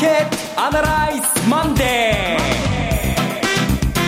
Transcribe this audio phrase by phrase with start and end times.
[0.00, 2.38] ケットアナライズ Monday の Mon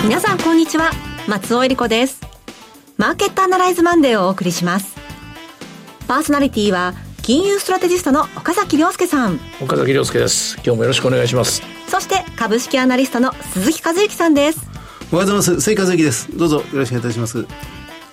[0.00, 0.04] ー。
[0.04, 0.90] 皆さんこんにちは。
[1.28, 2.18] 松尾恵理子です。
[2.96, 4.96] マーケットアナライズマンデーをお送りします。
[6.08, 9.38] パーソナリティは金融ストラテジストの岡崎亮介さん。
[9.60, 10.54] 岡崎亮介です。
[10.64, 11.60] 今日もよろしくお願いします。
[11.88, 14.60] そして株式アナリストの鈴木和之さんです。
[15.12, 15.60] おはようございます。
[15.60, 16.34] 鈴木和之です。
[16.34, 17.46] どうぞよろしくお願いいたします。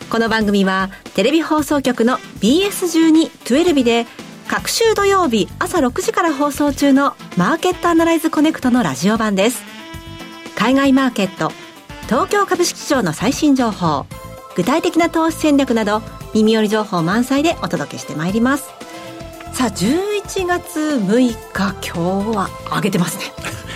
[0.10, 4.06] この番組はテレビ放送局の BS12-12 で
[4.50, 9.62] 各週土曜日朝6時から放送中のマーケットアナライズコネクトのラジオ版です。
[10.56, 11.52] 海外マーケット
[12.08, 14.08] 東京株式市場の最新情報
[14.56, 16.02] 具体的な投資戦略など
[16.34, 18.72] 耳寄り情報満載でお届けしてまいります。
[19.54, 23.26] さあ11月6日今日は上げてますね。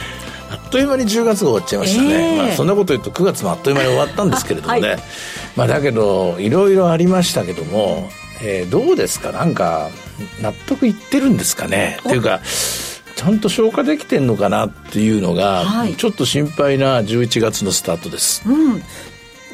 [0.50, 5.00] あっという間に10月が終わっちゃいましたね、えー、まあ、そんなこと言うと9月もあっという間に終わったんですけれどもね、はい、
[5.56, 8.10] まあ、だけどいろいろありましたけども、
[8.44, 9.32] えー、どうですか？
[9.32, 9.90] なんか
[10.42, 11.98] 納得いってるんですかね？
[12.02, 12.42] っていうか
[13.16, 18.44] ちゃんと消化できてんのかなっていうのが、はい、ちょっと心配な11月のスタートです。
[18.46, 18.84] うん。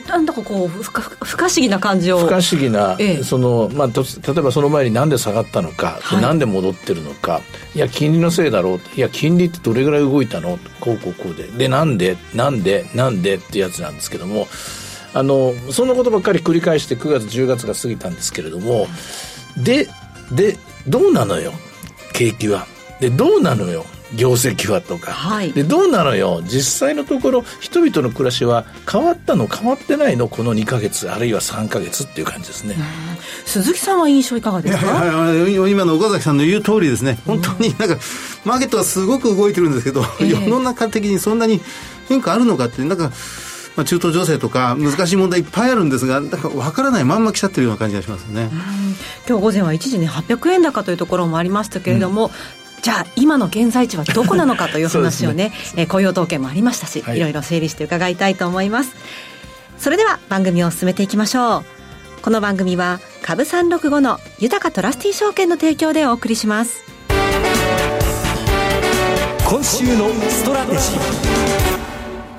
[0.08, 2.17] なんだかこう不可不可思議な感じを。
[2.17, 7.42] 不可思議な、ええ、そのまあ、例えばその前になんで下がったのか、はい、なんで戻ってるのか
[7.76, 10.58] いや金利のせいだろういや金利ってどれぐらい動いたの？
[10.80, 11.44] こうこうこうで。
[11.44, 12.17] でなんで？
[12.34, 12.90] なんで？
[12.95, 13.36] なんで？
[13.36, 14.48] ってやつなんですけども
[15.14, 18.88] あのそんなことばっかり繰り返して9月10月が過ぎたんですけれども
[19.58, 19.88] で
[20.32, 20.58] で
[20.88, 21.54] どうなのよ
[22.14, 22.68] 景気は。
[23.00, 23.86] でどうなのよ
[24.16, 32.76] 業績はとか、はい、でどうなのよ実際のところ人々の暮らしは変わったの変わってないのこの2か月あるいは3か月っていう感じですね。
[33.46, 35.70] 鈴木さんは印象いかがですか？
[35.70, 37.20] 今の岡崎さんの言う通りですね。
[37.26, 37.98] 本当になんか、
[38.44, 41.62] マーケットはすごく動いてるんですけど、えー、世の中的にそんなに
[42.10, 43.12] 変化あるのかってなんか
[43.80, 48.50] まあ、中東情勢とか難しい問題いっぱいあるんですがだから分からないまんま来ちゃってるような感じがしますね。
[49.26, 52.32] 今日午前は一時ね800円高というところもありましたけれども、うん。
[52.82, 55.54] じゃあ今の現在地はどこなのかという話をねね。
[55.78, 58.95] えー、雇用統計もありましたし、はい、いろいろ整理して伺いたいと思います。
[59.78, 61.64] それでは番組を進めていきましょう。
[62.22, 66.84] この番組は株365の豊かトラスティ証券の提供でお送りします。
[69.48, 71.79] 今週のストラテジー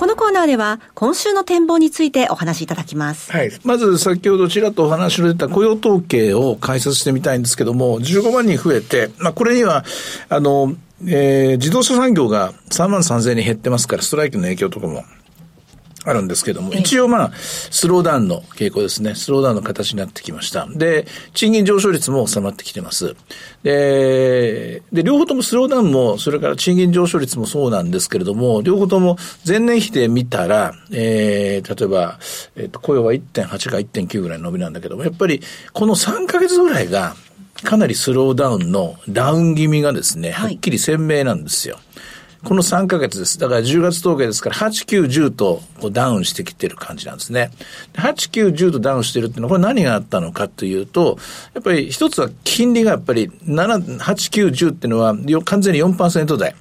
[0.01, 3.31] このコーナーでは今週の展望についてお話しいただきます。
[3.31, 3.51] はい。
[3.65, 9.85] まず先ほどちらっとお話の出た雇用統計を解説してみたいんですけども、15万人増えて、まあこれには、
[10.31, 10.75] あの、
[11.07, 15.05] えー、自動車産業が3万3000人減ってますから、ストライキの影響とかも
[16.05, 19.15] あるんですけども、一応まあ、スローダウンの傾向ですね。
[19.15, 20.67] スローダウンの形になってきました。
[20.67, 23.17] で、賃金上昇率も収まってきてます。
[23.63, 32.19] で、で、両方ともスローダウンも、それから賃金上昇率もそうなんですけれども、両方とも前年比で見たら、えー、例えば、
[32.57, 35.43] えっ、ー、と、雇用は1.8か1.9ぐらいの伸びなんだけども、やっぱり
[35.75, 37.15] この3ヶ月ぐらいが、
[37.63, 41.75] かなりスローダウンのダウン気味がですね、はっきり鮮明なんですよ。
[41.75, 41.90] はい
[42.43, 43.39] この3ヶ月です。
[43.39, 47.51] だから10月統計ですから、8、9、10とダウンしてきてる感じなんですね。
[47.95, 51.19] 8、9、10とダウンしてるっていうのは、これ何があったのかというと、
[51.55, 55.15] やっぱり一つは金利がやっぱり7、8、9、10っていうのは
[55.45, 56.55] 完全に4%台。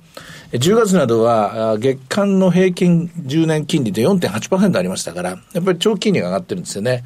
[0.51, 7.03] 10月などは月間の平均10年金利で4.8%ありましたから、やっぱり長期金利が上がってるんですよね。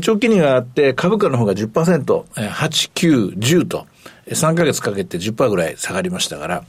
[0.00, 1.68] 長期金利が上がって株価の方が10%、
[2.02, 3.86] 8、9、10と
[4.28, 6.64] 3ヶ月かけて10%ぐらい下がりましたから、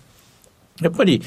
[0.81, 1.22] やっぱり、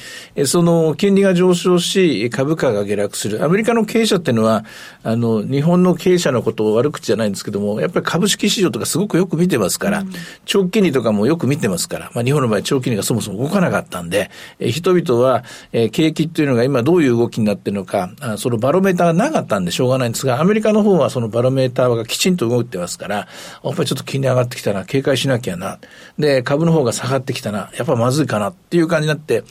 [0.47, 3.45] その、金利が上昇し、株価が下落する。
[3.45, 4.65] アメリカの経営者っていうのは、
[5.03, 10.13] あの、日本の経営者のことを悪口じゃないんですけども、やっぱり株式市場とかすごくよく見てますから、うん、
[10.45, 23.27] 長期金利とかもよく見てますから、まあ日本の場合長期金利がそもそも動かなかったんで、え人々は、え景気っていうのが今どういう動きになってるのか、あそのバロメーターがなかったんでしょうがないんですが、アメリカの方はそのバロメーターがきちんと動いてますから、や
[23.71, 25.79] っぱりちょっと金利上がってきたな、警戒しなきゃな。
[26.19, 29.42] で、株の方が下がってきたな、やっぱまずいかなっていう感じになって、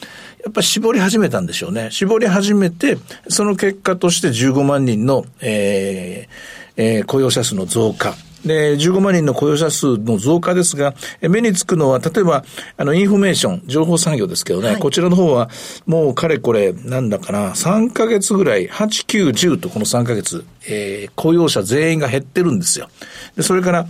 [0.43, 1.89] やっぱり絞り始めたんでしょうね。
[1.91, 2.97] 絞り始めて、
[3.27, 8.15] その結果として15万人の、えーえー、雇用者数の増加。
[8.45, 12.43] で、15万人の雇用者数の増加ですが、目につくのは、例えば、
[12.77, 15.49] あの、 information、情報産業ですけどね、はい、こちらの方は、
[15.85, 22.89] もうかれこれ、なんだかな、3ヶ月ぐらい、8、9、10とこの3ヶ月、えー、雇用者全員が減ってるんですよ。
[23.35, 23.87] で、それから、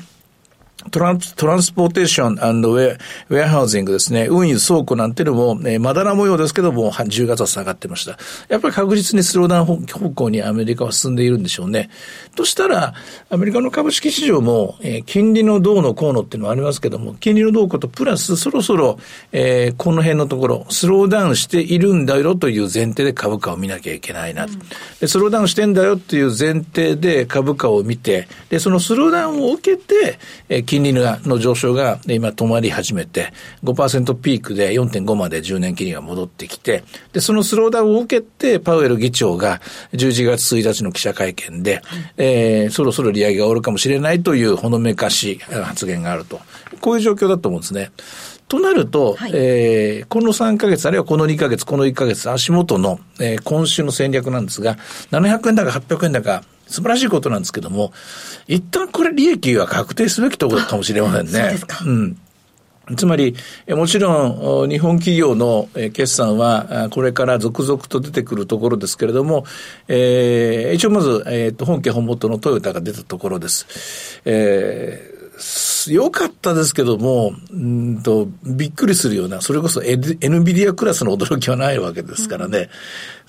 [0.89, 4.27] tran transportation wa warehousing ですね。
[4.27, 8.17] 運輸倉庫なんていうのも、えー、まだら模様ですけども、10月は下がってました。
[8.49, 11.89] やっぱり確実にスローダウン方向にアメリカは進んでいるんでしょうね。
[12.35, 12.95] としたら、
[13.29, 18.97] アメリカの株式市場も、えー、金利のどうのこうのっていうのはありますけども、金利のどうことプラスそろそろ、
[19.31, 24.45] えー、この辺のところ、スローダウンしているんだよという前提で株価を見なきゃいけないな。
[24.45, 24.59] うん、
[24.99, 30.17] でスローダウンしてんだよっていう前提で株価を見て、で、そのスローダウンを受けて、
[30.49, 39.59] えー金利の上昇が今止まり始めて、5%ピークで4.5まで10年金利が戻ってきて、で、そのスローダウンを受けて、パウエル議長が
[39.91, 41.81] 11月1日の記者会見で、
[42.15, 46.39] えー、そろそろ利上げが終わるかもしれないというほのめかし発言があると。
[46.79, 47.91] こういう状況だと思うんですね。
[48.51, 54.75] となると、はい、えー、この3ヶ月、あるいはこの2ヶ月、この1ヶ月、足元の、えー、今週の戦略なんですが、
[55.11, 57.93] 700円高、800円高、素晴らしいことなんですけども、
[58.49, 61.31] 一旦これ利益は確定すべきところかもしれませんね。
[61.31, 61.77] そうですか。
[61.85, 62.17] うん。
[62.97, 63.37] つまり、
[63.69, 69.45] もちろん、日本企業の決算は、これから続々と出てくるところですけれども、
[69.87, 74.21] えー、一応まず、えっ、ー、と、本家本元のトヨタが出たところです。
[74.25, 75.10] えー
[75.89, 82.69] 良かったですけども、うんと、びっくりするような、それこそ NVIDIA クラスの驚きはないわけですからね。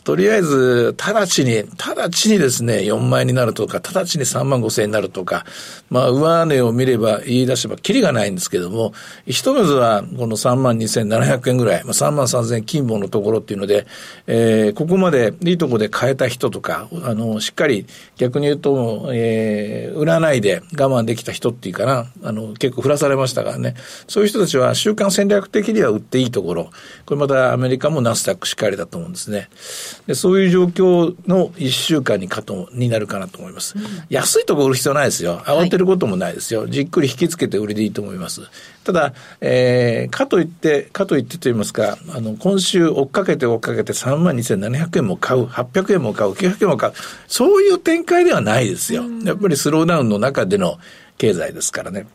[0.04, 5.44] とりあえず、直ちに、直ちにですね、4万円になるとか、直ちに3万5千円になるとか、
[5.90, 8.92] まあ、上値を見れば、言い出せば、キリがないんですけども、
[9.26, 13.86] ひとまずは、この3万2700円ぐらい、まあ、3万3千円金棒のところっていうので、
[14.26, 23.74] えー、ここまでいいとこで買えた人とか、あの、しっかり、逆に言うと、えー、売らないで我慢できた人っていうかな、あの、結構振らされましたからね。
[24.08, 26.70] そういう人たちは、週間戦略的には売っていいところ、
[27.06, 29.48] これまたアメリカもナスダックしっかりだと思うんですね。
[30.06, 33.76] でそういう状況の一週間にかと、になるかなと思います。
[33.76, 35.38] うん、安いところ売る必要ないですよ。
[35.44, 36.62] 慌てることもないですよ。
[36.62, 38.42] はい、じっくり引きつけて売りでいいと思います。
[38.84, 46.92] ただ、えー、かといって、かといってと言いますか、あの、今週追っかけて追っかけて3万2700円も買う、800円も買う、900円も買う、
[47.28, 49.04] そういう展開ではないですよ。
[49.24, 50.78] やっぱりスローダウンの中での
[51.18, 52.06] 経済ですからね。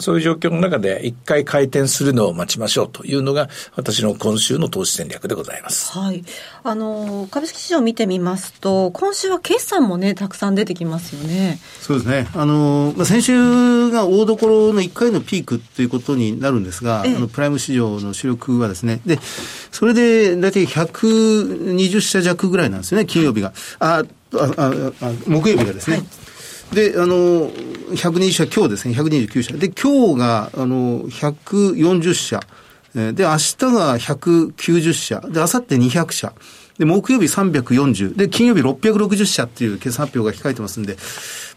[0.00, 5.98] そういう状況の中で一回回転するのを待ちましょうというのが私の今週の投資戦略でございます。
[5.98, 6.24] はい。
[6.62, 11.58] あの、株式市場を見てみますと、今週は決算もね、たくさん出てきますよね。
[11.80, 12.28] そうですね。
[12.34, 19.18] あの、まあ、先週が大所の1回のピークということになるんですが、あのプライム市場の主力はですね、で、
[19.70, 23.52] それで大体120社弱ぐらいなんですよね、金曜日が。
[23.78, 24.04] あ、
[24.34, 25.96] あ、あ、あ木曜日がですね。
[25.96, 26.06] はい
[26.72, 29.56] で、あの、120社、今日ですね、129社。
[29.56, 32.40] で、今日が、あの、140社。
[32.94, 35.20] で、明日が190社。
[35.20, 36.32] で、明後日200社。
[36.78, 38.16] で、木曜日340。
[38.16, 40.96] で、金曜日660社っていう決算発表が控えてますんで、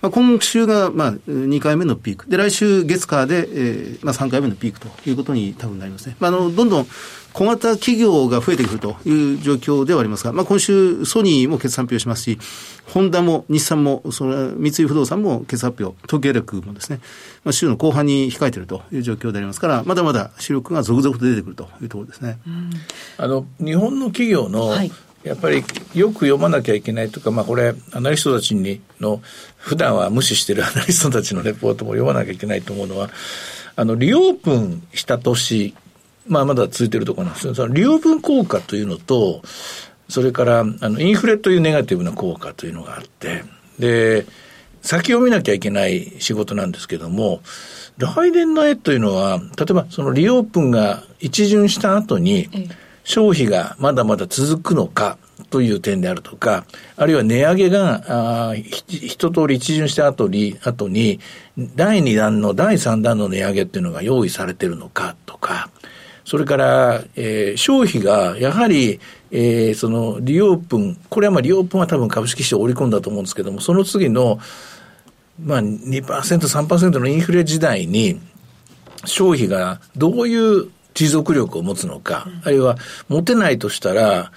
[0.03, 2.29] まあ、今週が、まあ、2回目のピーク。
[2.29, 6.17] で、来週月火で、えー、まあ、3回目のピークということに多分なりますね。
[6.19, 6.88] まあ、あの、どんどん
[7.31, 12.38] 小型企業が増えてくるという状況ではありますが、まあ、今週ソニーも決算発表しますし、
[12.85, 17.00] ホンダも日産も、それ三井不動産も決算発表、東京エレクもですね、
[17.45, 22.39] まあ、週の後半に控えているという状況でありますから、まだまだ主力が続々と出てくるというところですね。
[23.17, 24.91] あの、日本の企業の、はい
[25.24, 29.22] やっぱりよく読まなきゃいけないとか、まあこれ、アナリストたちにの、
[29.58, 33.10] 普段は無視してるアナリストたちのレポートも読まなきゃいけないと思うのは、
[33.75, 35.74] あの、リオープンした年、
[36.28, 39.42] まあまだ続いてるところなんですけど、そのリオープン効果というのと、
[40.10, 43.44] それから、あの、インフレというネガティブな効果というのがあって、
[43.80, 44.25] で、
[44.81, 47.42] 先を見なきゃいけない仕事なんですけども、
[47.98, 52.84] 来年の絵というのは、例えばそのリオープンが一巡した後に、ええ。
[53.03, 55.17] 消費がまだまだ続くのか
[55.50, 56.65] という点であるとか、
[56.95, 58.53] あるいは値上げが、
[58.88, 61.19] 一通り一巡した後に、後に、
[61.57, 65.69] 第2弾の第3弾の値上げっていうのが用意されてるのかとか、
[66.25, 69.00] それから、えー、消費がやはり、
[69.31, 74.39] えー、そのリオープン、これはまあリオープンは多分株式市場織り込んだと思うんですけども、その次の、
[75.43, 78.22] まあ2%、3%のインフレ時代に、
[79.05, 84.31] 消費がどういう持続力を持つのか、あるいは持てないとしたら、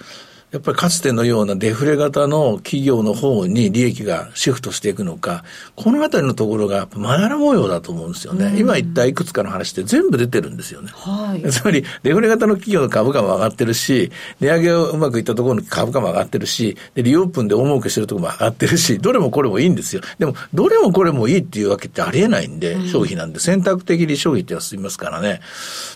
[0.51, 5.43] やっぱりかつてのようなデフレ型の企業の方に利益がシフトしていくのか、
[5.75, 8.55] このあたりのところがまだら模様だと思うんですよね。
[8.57, 10.91] 今言ったいくつかの話って全部出てるんですよね。
[10.93, 20.01] はい、つまり、デフレ型の企業の株価も上がってるし、値上げをうまくいったところの株価も上がってるし、で、リオープンで大儲けしてるところも上がってるし、どれもこれもいいんですよ。
[20.17, 25.41] でも、どれもこれもいいっていうわけってありえないんで、うん、消費なんで、選択的に消費っては進みますからね。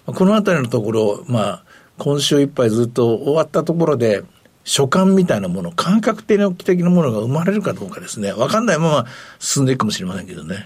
[0.05, 1.63] このあたりのところ、まあ、
[1.97, 4.23] 今週いっぱいずっと終わったところで、
[4.63, 6.49] 所感みたいなもの、感覚的な
[6.89, 8.31] ものが生まれるかどうかですね。
[8.31, 9.05] わかんないまま
[9.39, 10.65] 進んでいくかもしれませんけどね。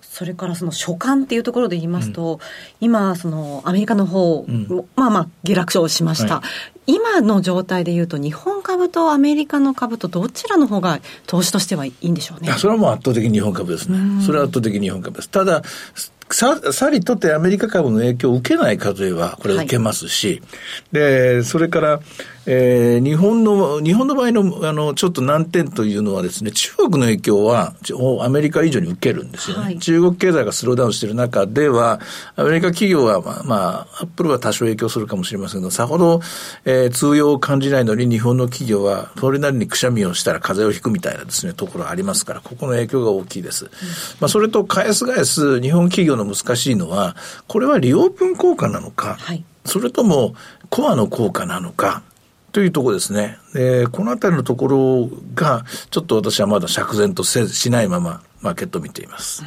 [0.00, 2.38] それからその所感っていうところで言いますと、うん、
[2.80, 6.42] 今、そのアメリカの方、うん、まあまあ下落症しました、は
[6.86, 12.50] い、今の状態でいうと、日本株とアメリカの株とどちらの方が投資としてはいいんでしょうね。
[12.52, 14.24] それはもう圧倒的に日本株ですね。
[14.24, 15.28] それは圧倒的に日本株です。
[15.28, 15.62] ただ、
[16.30, 20.42] さ、さりとってアメリカ株の影響を受けないかといえば、これ受けますし、はい、
[20.92, 22.00] で、それから、
[22.48, 27.74] えー、日本の、日本の場合の、あの、ちょっと難点というのはですね、中国の影響は、
[28.22, 29.64] アメリカ以上に受けるんですよね。
[29.64, 32.00] はい、中国経済がスローダウンしている中では、
[32.36, 33.56] アメリカ企業は、まあ、ま
[33.92, 36.20] あ、アップルは多少影響するかもしれませんが、さほど、
[36.64, 43.64] えー、通用を感じないのに、日本の企業は、それなりにくしゃみをしたら風邪をひくみたいなですね、ところありますから、ここの影響が大きいです。
[43.64, 43.70] うん、
[44.20, 50.34] まあ、それと、返す返す、日本企業の難しいのは、これはリオープン効果なのか、はい、それとも、
[50.70, 52.02] コアの効果なのか、
[52.52, 53.38] というところですね。
[53.52, 59.44] で、このあたりのところが、ちょっと私はまだ釈然とせしないまま、マーケットを見ています。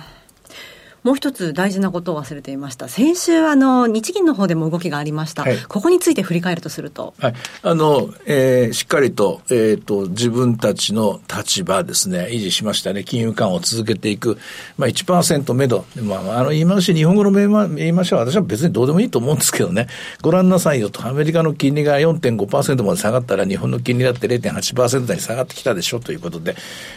[1.03, 2.87] もう一つ大事なことを忘れていました。
[2.89, 5.43] 先週、あの、日銀の方でも動きがありました。
[5.43, 7.13] はい、ここについて振り返るとすると。
[7.19, 7.33] はい。
[7.63, 13.03] あの、えー、しっかりと、えっ、ー、と、自分たちの立場ですね、維持しましたね。
[13.03, 14.37] 金融緩和を続けていく。
[14.77, 15.85] まあ1%目処。
[16.01, 19.87] まあ、あの、言い回し、日本語の言い回しは私は別にどうでもいいと思うんですけどね。
[20.21, 21.07] ご覧なさいよと。
[21.07, 26.55] アメリカの金利が4.5%まで下がったら、日本の金利だって0.8%台に下がってきたでしょということで。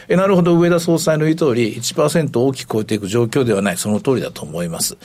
[0.08, 3.76] え、なるほど、上田総裁の言う通り、1%大きく超えていく状況ではない。
[3.76, 4.96] その通りだと思います。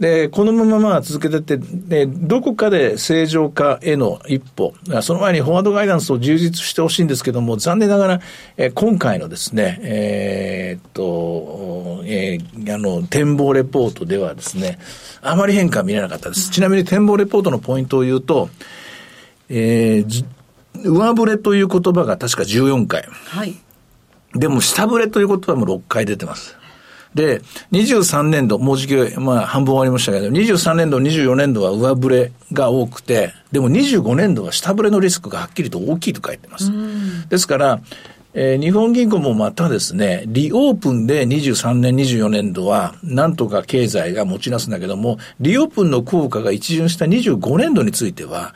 [0.00, 8.20] で、このまままあ続けてって、で、どこかで正常化への一歩、その前にフォワードガイダンスを充実してほしいんですけども、残念ながら、
[8.56, 14.78] え今回のですね、えー、っと、えー、あの、展望レポートではですね、
[15.22, 16.50] あまり変化は見れなかったです。
[16.50, 18.48] ちなみに展望レポートのポイントを言うと、
[19.48, 20.24] えー、
[20.84, 23.04] 上振れという言葉が確か14回。
[23.08, 23.54] はい。
[24.34, 26.57] でも、下振れという言葉も6回出てます。
[27.18, 36.70] で、23年度、もうじき、まあ、半分終わりましたけど、23年度、24年度は上振れが多くて、でも25年度は下振れのリスクがはっきりと大きいと書いてます。
[37.28, 37.80] ですから、
[38.34, 48.54] えー、日本銀行もまたですね、リオープンで23年、24年度は、なんとか経済が持ち出すんだけども、リオープンの効果が一巡した25年度については、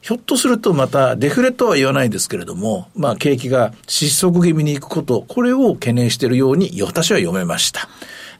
[0.00, 7.88] ひょっとするとまたデフレとは言わないですけれども、まあ景気が失速気味に行くこと、これを懸念しているように私は読めました。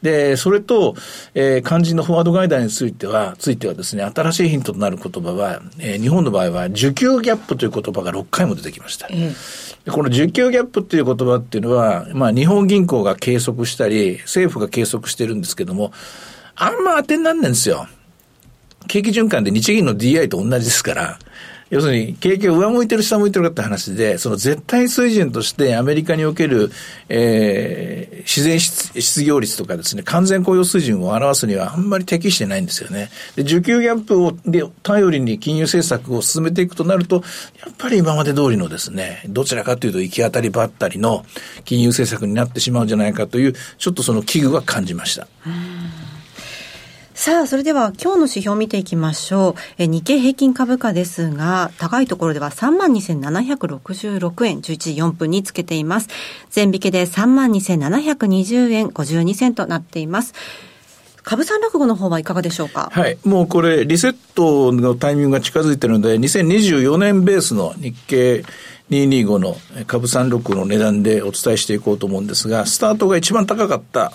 [0.02, 0.94] で、それと、
[1.34, 9.08] えー、肝心のフォワードガイダーについては、ついてはですね、新しいヒントとなる言葉は、えー、日本の場合は、需給ギャップという言葉が6回も出てきました。
[9.10, 15.92] えー、この需給ギャップっていう言葉っていうのは、まあ、日本銀行が計測したり、政府が計測してるんですけども、
[16.56, 17.86] あんま当てになんないんですよ。
[18.88, 21.18] 景気循環で日銀の DI と同じですから、
[21.70, 26.72] 要するに、景気が上向いてる下向いてるかって話で、その絶対水準としてアメリカにおける、
[27.08, 33.08] えー、自然失業率とかですね、完全雇用水準を表すにはあんまり適してないんですよね。
[33.36, 37.22] で、需給ギャップを、で、頼りに金融政策を進めていくとなると、
[37.64, 41.24] やっぱり今まで通りのですね、どちらかというと行き当たりばったりの
[41.64, 45.28] 金融政策になってしまうんじゃないかという、ちょっとその危惧は感じました。
[47.20, 49.54] さあ、それでは今日の指標を見ていきましょう。
[49.76, 56.08] え日経平均株価ですが、高いところでは32,766円、11時4分につけています。
[56.48, 60.32] 全引けで32,720円52銭となっています。
[61.22, 62.88] 株三落語の方はいかがでしょうか？
[62.90, 63.18] はい。
[63.26, 68.46] もうこれ、リセットのタイミングが近づいてるので、2024年ベースの日経
[68.88, 74.10] 225の株三六の値段でお伝えしていこうと思うんですが、スタートが一番高かった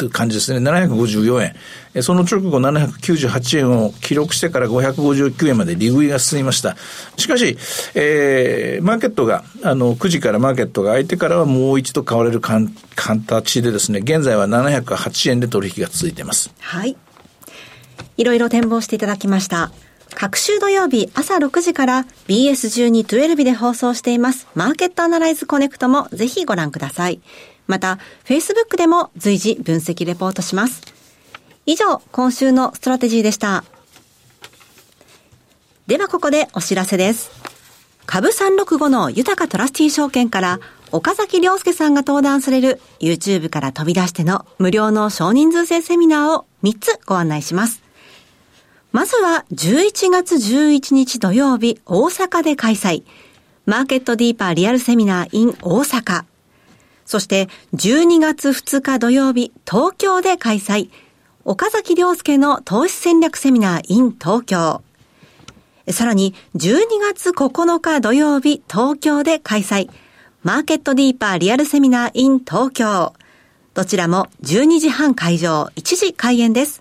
[0.00, 0.70] という感じですね。
[0.70, 1.54] 754
[1.94, 2.02] 円。
[2.02, 6.74] その直後798円を記録してから559円まで利食いが進みました。
[7.18, 7.58] しかし、
[7.94, 16.50] えー、マーケットが、あの、9時からマーケットが開いてからはもう一度買われる形でですね、現在は708円で取引が続いています。
[16.60, 16.96] はい。
[18.16, 19.70] いろいろ展望していただきました。
[20.14, 27.20] 各週土曜日朝6時から BS1212 で放送していますマーケットアナライズコネクトもぜひご覧ください。
[27.70, 30.82] また、Facebook でも随時分析レポートします。
[31.64, 33.64] 以上、今週のストラテジーでした。
[35.86, 37.30] ではここでお知らせです。
[38.06, 40.60] 株365の豊かトラスティー証券から
[40.92, 47.82] 岡崎良介さんが登壇される YouTube から飛び出しての無料の少人数制セミナーを3つご案内します。
[48.90, 53.04] まずは11月11日土曜日大阪で開催。
[53.66, 56.29] マーケットディーパーリアルセミナー in 大阪。
[57.10, 60.90] そして12月2日土曜日、東京で開催。
[61.44, 64.80] 岡崎良介の投資戦略セミナー in 東京。
[65.88, 69.90] さらに12月9日土曜日、東京で開催。
[70.44, 73.12] マーケットディーパーリアルセミナー in 東京。
[73.74, 76.80] どちらも12時半会場、1時開演です。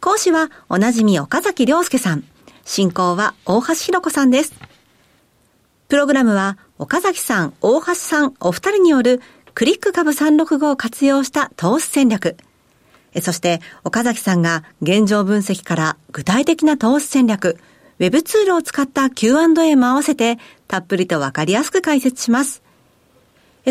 [0.00, 2.24] 講師はおなじみ岡崎良介さん。
[2.64, 4.52] 進行は大橋弘子さんです。
[5.86, 9.20] プログラムは岡崎さん、大橋さん、お二人による
[9.54, 12.36] クリック株365を活用した投資戦略。
[13.22, 17.58] そして、岡崎さんが現状分析から具体的な投資戦略、
[18.00, 22.60] ウェブツールを使った Q&A も合わせて、たっぷりとわかりやすく解説します。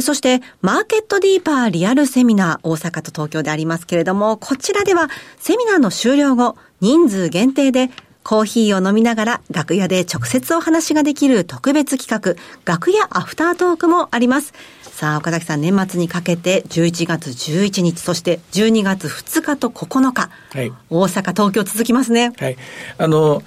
[0.01, 7.89] そして、マーケットディーパーリアルセミナー、大阪と東京でありますけれども、こちらでは、セミナーの終了後、人数限定で、
[8.23, 14.53] コーヒーを飲みながら楽屋で直接お話ができる特別企画、楽屋アフタートークもあります。
[14.81, 22.31] さあ、岡崎さん、年末にかけて11月11日、そして12月2日と9日、はい、大阪、東京続きますね。
[22.37, 22.57] はい。
[22.97, 23.43] あの、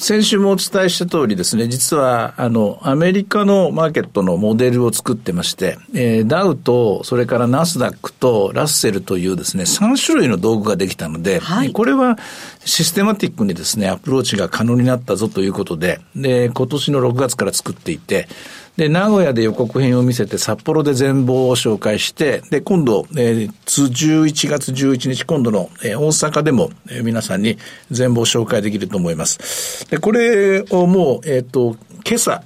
[0.00, 12.16] 先週もお伝えした通りですね、実は、あの、アメリカのマーケットのモデルを作ってまして、えー、ダウと、それからナスダックとラッセルというですね、3種類の道具ができたので、はい、これは
[12.64, 18.26] システマティックにですね、アプローチが可能になったぞということで、で、今年の6月から作っていて、
[18.80, 27.58] で、名古屋で予告編を見せて、札幌で全貌を紹介して、で、今度、えー、11月11日、今度の、えー、大阪でも、えー、皆さんに
[27.90, 29.86] 全貌を紹介できると思います。
[29.90, 32.42] で、これをもう、えっ、ー、と、今朝、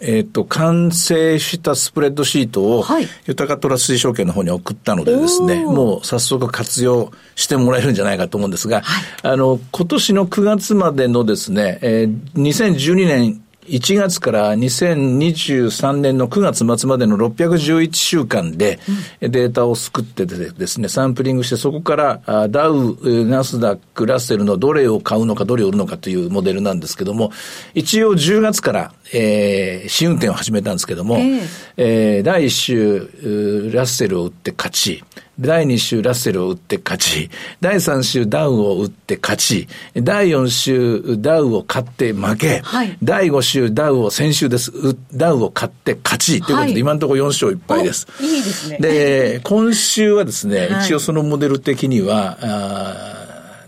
[0.00, 18.78] えっ、ー、と、完成したスプレッドシートを、はい、豊かトラス証券の方に送ったのでですね、もう早速活用してもらえるんじゃないかと思うんですが、はい、あの、今年の9月までのですね、えー、2012年1月から2023年の9月末までの611週間で
[19.20, 27.30] データを作ってですね、サンプリングしてそこからダウ、ナスダック、ラッセルのどれを買うのかどれを売るのかというモデルなんですけども、
[27.74, 31.40] 一応10月からえー、試運転を始めたんですけども、えー、
[31.76, 35.04] えー、第1週、ラッセルを売って勝ち、
[35.40, 37.30] 第2週ラッセルを売って勝ち、
[37.60, 44.72] 第3週ダウを売って勝ち、第4週ダウを買って負け、はい、第5週ダウを先週です、
[45.14, 46.42] ダウを買って勝ち。
[46.42, 48.06] ということで、はい、今のところ4勝1敗です。
[48.20, 48.78] いいですね。
[48.78, 53.19] で、今週はですね、はい、一応そのモデル的には、あ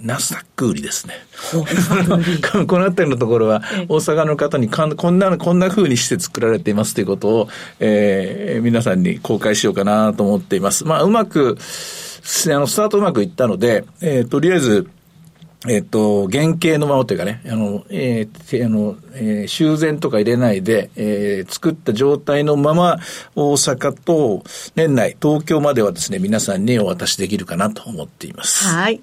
[0.02, 1.14] ナスダック売りですね。
[2.66, 10.84] この辺りのところは、大阪の方にかんこんな、こんな風にして作られていますということを、えー、皆さんに公開しようかなと思っています。
[10.84, 14.88] まあ、うまく、あの、スタートうまくいったので、えー、とりあえず、
[15.68, 22.98] えっと、原型のままというかね、あの、えー、あの、えー、修繕とか入れないで、えー、作った状態のまま、
[23.36, 24.42] 大阪と
[24.74, 28.64] 年内、東京まではですね、皆さんにお渡しできるかなと思っています。
[28.66, 29.00] はい。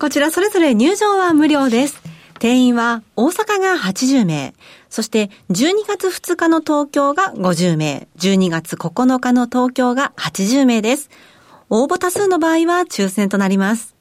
[0.00, 2.02] こちらそれぞれ入場は無料です。
[2.38, 4.54] 定員は大阪が80名、
[4.90, 11.08] そして12月2日の東京が50名、12月9日の東京が80名です。
[11.70, 13.94] 応募多数の場合は抽選となります。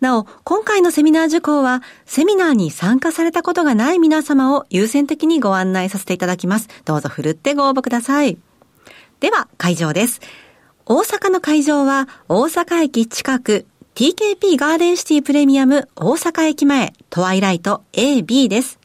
[0.00, 6.68] なお、今回のセミナー受講は、セミナーに参加されたことがない皆様を優先的にご案内させていただきます。
[6.84, 8.38] どうぞふるってご応募ください。
[9.20, 10.20] では、会場です。
[10.84, 13.66] 大阪の会場は、大阪駅近く、
[13.98, 18.78] TKP ガーデンシティプレミアム大阪駅前トワイライト AB です。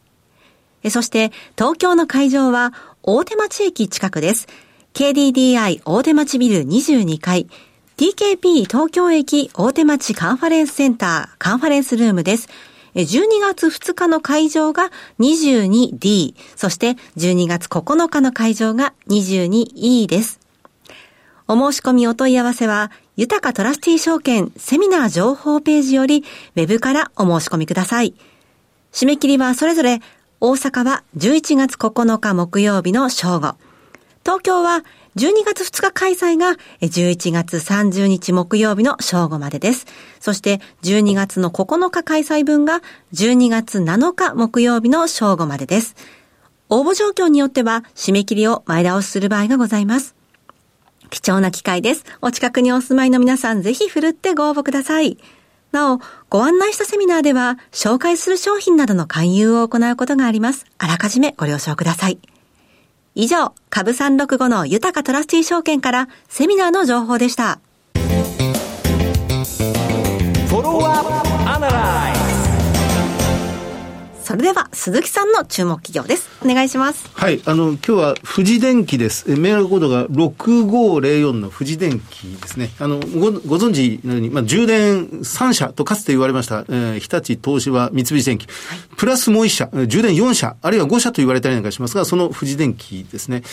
[0.89, 2.73] そして東京の会場は
[3.04, 4.47] 大手町駅近くです。
[4.95, 7.47] KDDI 大手町ビル22階
[7.95, 12.49] TKP 東京駅大手町カンファレンスセンターカンファレンスルームです。
[12.95, 20.43] 12月2日の会場が 22D、そして12月9日の会場が 22E です。
[21.48, 26.24] お申し込みお問い合わせは、豊かトラスティ証券セミナー情報ページより、
[26.56, 28.14] ウェブからお申し込みください。
[28.92, 30.02] 締め切りはそれぞれ、
[30.40, 33.56] 大阪は11月9日木曜日の正午。
[34.24, 34.84] 東京は
[35.16, 39.86] 12月2日開催が11月30日木曜日の正午までです。
[40.20, 42.82] そして12月の9日開催分が
[43.14, 45.96] 12月7日木曜日の正午までです。
[46.70, 50.16] 応募状況によっては締め切りを前倒しする場合がございます。
[51.13, 52.06] 貴重な機会です。
[52.21, 55.19] お近くにお住まいの皆さん、ぜひ振るってご応募ください。
[55.71, 55.99] なお、
[56.30, 60.65] ご案内したセミナーでは、紹介する商品などの勧誘を行うことがあります。
[60.80, 62.17] あらかじめご了承ください。
[63.13, 67.60] 以上、株365の豊かトラスティー証券からセミナーの情報でした。
[67.93, 72.23] フォロワーアナライズ
[74.24, 76.30] それでは鈴木さんの注目企業です。
[76.42, 77.10] お願いします。
[77.14, 79.30] はい、あの今日は富士電機です。
[79.38, 82.70] メールコードが6504の富士電機ですね。
[82.80, 86.60] あのごご存知のようにまあ充電3社とかつて言われました。
[86.70, 93.44] えー、日立東芝三菱電機、はい、プラスもう1社充電4社あるいは5社と言われたりなんかしますが、その富士電機ですね。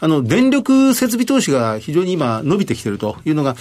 [0.00, 3.54] あの電力設備投資が非常に今伸びてきているというのが。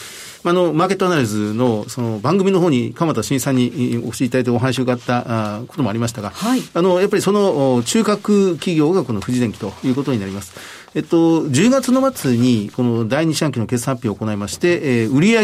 [0.47, 10.84] あの、マーケットアナリズの、その番組の方に、鎌田新さんにお越しいただいてお話を伺ったこともありましたが、はい、あの、やっぱりその中核企業がこの富士電機ということになります。
[10.95, 15.41] えっと、10月の末に、この第2四半期の決算発表を行いまして、えー、売上、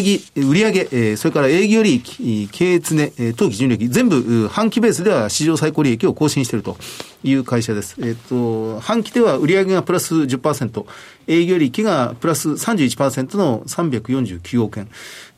[0.50, 6.78] 売上、えー、それから営業利益、経営常、えー、当期純利益、全部、半期ベースでは史上最高利益を更新していると
[7.26, 7.98] いう会社です。
[8.02, 10.86] えっと、半期では売上がプラス10%、
[11.28, 14.88] 営業利益がプラス31%の349億円。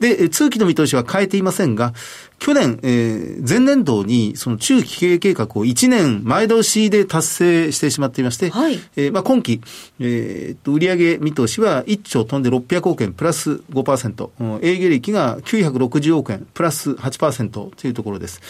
[0.03, 1.93] で、通期の見通しは変えていませんが、
[2.37, 9.61] 去年、えー、前年度にその中期経営計画を1年前倒しで達成してしまっていまして、はい、えー、まあ今期、
[10.01, 18.41] えー、売上見通しは1兆飛んで600億円プラス5%、営業利益が960億円プラス8%というところです。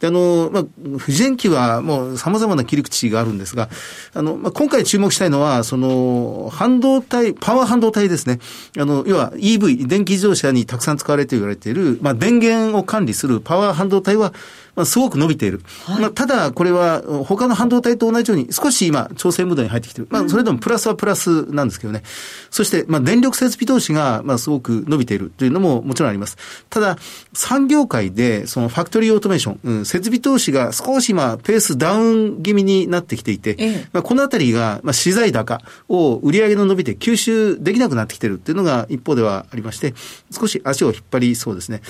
[0.00, 3.68] で、あの、まあ、富士電機はもう様々な切り口があるんですが、
[4.14, 8.38] あの、まあ、今回注目したいのは、その、半導体、パワー半導体ですね。
[8.78, 14.32] あの、要は EV、電気自動車にたくさん使われて言われている、まあ、電源を管理するパワー半導体は、
[14.76, 15.62] まあ、すごく伸びている。
[15.84, 20.08] はい、まあ、ただ、これは他の半導体と同じように少し今、調整ムードに入ってきている。
[20.10, 22.02] まあ、それでもプラスはプラスなんですけどね。
[22.50, 26.36] そして、まあ、電力設備投資が、まあ、すごく伸びているというのももちろんあります。
[26.68, 26.98] ただ、
[27.32, 39.94] 産業界で、そのファクトリーオートメーション、うん、設備投資が少し今、ペースダウン気味になってきていて、ええ、まあ、このあたりが、まあ、資材高を売上の伸びで吸収できなくなってきているっていうのが一方ではありまして、
[40.30, 41.82] 少し足を引っ張りそうですね。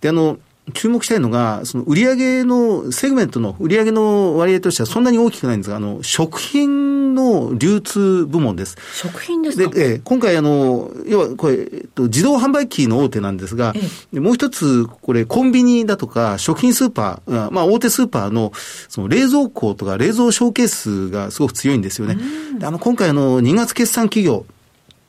[0.00, 0.38] で、あの、
[0.74, 8.76] 注目したいのが、その売上の、セグメントの売上の割合としてはそんなに大きくないんですが、あの、食品の流通部門です。
[8.94, 9.70] 食品ですか？
[9.74, 13.74] で、え今回あの、要はこれ、えっと、自動販売機の大手なんですが、
[14.14, 18.52] えもう一つ、これ、コンビニだとか、食品スーパー、まあ、大手スーパーの、
[18.88, 22.18] その冷蔵庫とか冷蔵ショーケースがすごく強いんですよね。
[22.62, 24.44] あの、今回あの、2月決算企業、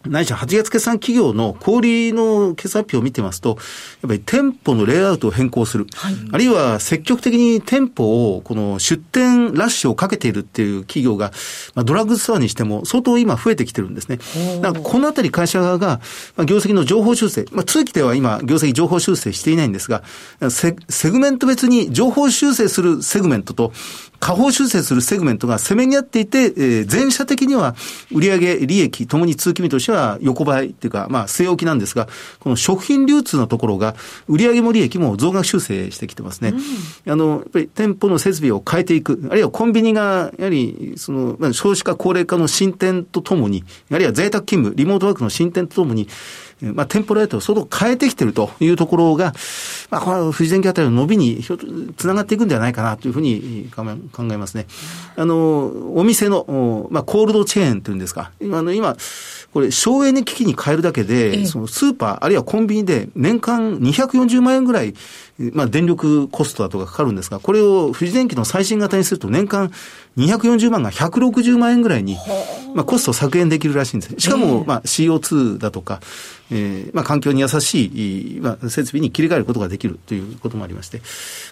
[0.05, 3.57] ないしは8月決算企業の小売の決算表を見てますと、やっ
[4.07, 5.87] ぱり店舗のレイアウトを変更する。
[5.93, 11.31] はい、あるいは積極的に店舗を、この出店ラッシュをかけているっていう企業が、
[11.75, 14.19] まあ、ドラッグストアにしても相当今増えてきてるんですね。
[14.61, 15.99] だからこのあたり会社側が、
[16.37, 20.03] まあ、業績の上方修正、まあ、通期では今、業績上方修正していないんですが、
[20.49, 23.73] セセグメント別に上方修正するセグメントと、
[24.19, 27.75] 下方修正するセグメントがせめぎ合っていて、えー、全社的には
[28.11, 32.07] 売上利益ともに通期見通しは横ばいっていうか、まあ、据え置きなんですが、
[32.39, 33.95] この食品流通のところが、
[34.27, 36.53] 売上も利益も増額修正してきてますね。
[37.05, 46.07] うん、あの、やっぱり店舗の設備を変えていく、あるいはコンビニが、やはり、その、まあ、少子化高齢化の進展とともに、あるいは在宅勤務、リモートワークの進展とともに、
[46.61, 49.33] まあ、テンポライトを相当変えてきてるというところが、
[49.89, 51.41] まあ、この富士電機あたりの伸びに
[51.97, 54.67] つながっていくんではないかなというふうに考えますね。
[55.15, 58.31] あの、お店の、まあ、コールドチェーンというんですか。
[58.41, 58.97] あの、今、
[59.53, 64.93] これ、省エネ機器に変えるだけで、そのスーパー、あるいはコンビニで年間240万円ぐらい、
[65.53, 69.71] まあ、電力コストだとかかかるんですが、これを富士電機の最新型にすると年間
[70.19, 72.17] 240万が160万円ぐらいに、
[72.75, 74.15] まあ、コスト削減できるらしいんです。
[74.19, 76.01] しかも、まあ、CO2 だとか、
[76.51, 80.97] えー、まあ、環境に優しい、まあ、設備に切り替えることができるということもありまして、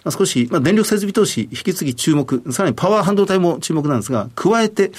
[0.04, 4.92] まあ、少し、まあ、電力設備投資、引き継ぎ注目、さらにパワー半導体も注目なんですが、加えて、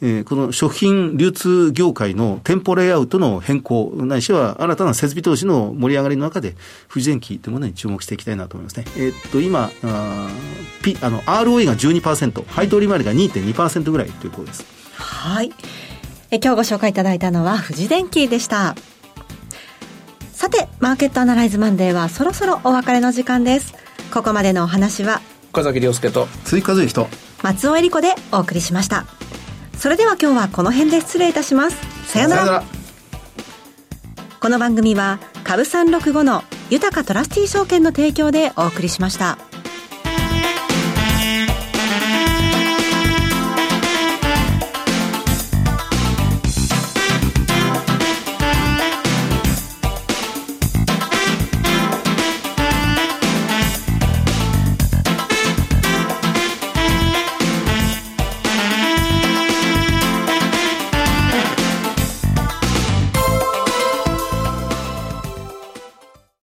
[0.00, 6.56] えー、この食品流通業界の店舗レイアウトの変更、ないしは新たな設備投資の盛り上がりの中で、
[6.88, 8.84] 富士電機というものに注目していきたいなと思いますね。
[8.96, 10.28] えー、っと、今、あ
[10.82, 14.64] ピあの ROE が12%、配当利回りが2.2%ぐらいということです。
[14.94, 15.52] はい。
[16.30, 18.74] え今日ご紹介いただいたのは富士電機でした。
[20.32, 23.74] さて、マーケットアナライズマンデーはそろそろお別れの時間です。
[24.12, 25.20] ここまでのお話は、
[25.52, 27.06] 岡崎亮介と、追加随人、
[27.42, 29.04] 松尾恵里子でお送りしました。
[29.78, 31.76] それでは今日はこの辺で失礼いたします。
[32.06, 32.64] さよなら。
[34.40, 39.38] この番組は、株365の豊かトラスティ証券の提供でお送りしました。